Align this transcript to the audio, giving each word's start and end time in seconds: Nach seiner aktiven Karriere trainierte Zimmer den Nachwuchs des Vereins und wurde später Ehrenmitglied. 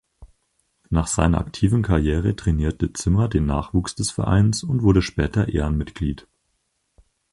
Nach 0.89 1.05
seiner 1.05 1.37
aktiven 1.39 1.83
Karriere 1.83 2.35
trainierte 2.35 2.91
Zimmer 2.91 3.27
den 3.27 3.45
Nachwuchs 3.45 3.93
des 3.93 4.09
Vereins 4.09 4.63
und 4.63 4.81
wurde 4.81 5.03
später 5.03 5.47
Ehrenmitglied. 5.49 6.27